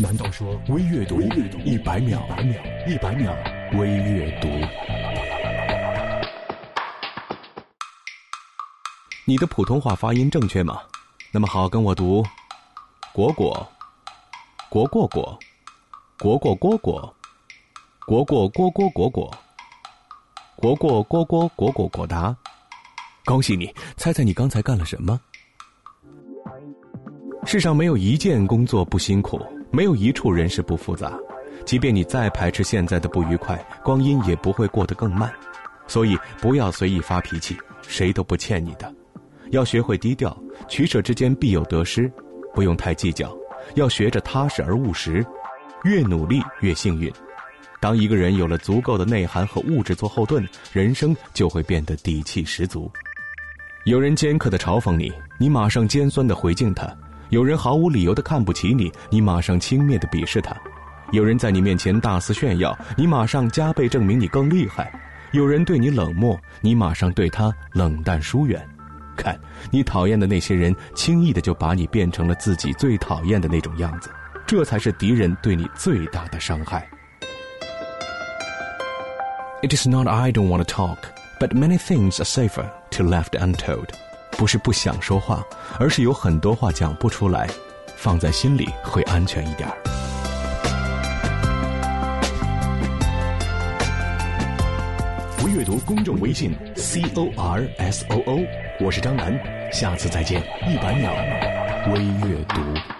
[0.00, 2.22] 难道说微阅读一百秒？
[2.86, 3.36] 一百秒
[3.76, 4.48] 微阅读。
[9.24, 10.80] 你的普通话发音正确吗？
[11.32, 12.24] 那么好，跟我读：
[13.12, 13.68] 果果，
[14.70, 15.36] 果果果，
[16.16, 17.14] 果果果果，
[18.06, 19.34] 果果果果果果，
[20.54, 22.36] 果果果果果果果答。
[23.24, 23.74] 恭喜你！
[23.96, 25.20] 猜猜你刚才干了什么？
[27.44, 31.18] 世上没有一件工作不辛苦，没有一处人事不复杂。
[31.64, 35.30] 即便你再排斥现在的不愉快，光阴也不会过得更慢。
[35.86, 38.94] 所以不要随意发脾气，谁都不欠你的。
[39.50, 40.36] 要学会低调，
[40.68, 42.10] 取舍之间必有得失，
[42.54, 43.34] 不用太计较。
[43.74, 45.24] 要学着踏实而务实，
[45.84, 47.12] 越努力越幸运。
[47.80, 52.90] 当一个人有了足够的内涵和物质做后盾，人生就会变得底气十足。
[53.84, 56.86] 有人尖刻的嘲讽你，你马上尖酸的回敬他；
[57.30, 60.54] 有人毫无理由的看不起你，你马上轻蔑的鄙视他；
[61.12, 64.86] 有人在你面前大肆炫耀，你马上加倍证明你更厉害；
[65.32, 68.66] 有人对你冷漠，你马上对他冷淡疏远。
[69.16, 69.38] 看，
[69.70, 74.10] 你讨厌的那些人，轻易的就把你变成了自己最讨厌的那种样子，
[74.46, 76.88] 这才是敌人对你最大的伤害。
[79.60, 80.98] It is not I don't want to talk,
[81.40, 82.64] but many things are safer.
[82.92, 83.90] To left untold，
[84.38, 85.44] 不是不想说话，
[85.80, 87.48] 而是有很多话讲不出来，
[87.96, 89.68] 放在心里会安全一点。
[89.68, 89.76] 儿。
[95.44, 98.38] 微阅读公众微信 c o r s o o，
[98.78, 99.36] 我是张楠，
[99.72, 100.40] 下次再见。
[100.68, 101.12] 一百秒
[101.92, 102.97] 微阅读。